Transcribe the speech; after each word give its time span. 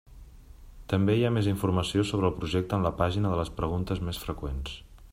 També 0.93 1.17
hi 1.17 1.25
ha 1.27 1.31
més 1.35 1.49
informació 1.51 2.05
sobre 2.13 2.29
el 2.31 2.35
projecte 2.39 2.81
en 2.81 2.89
la 2.89 2.95
pàgina 3.03 3.35
de 3.35 3.41
les 3.43 3.55
preguntes 3.61 4.05
més 4.09 4.27
freqüents. 4.27 4.79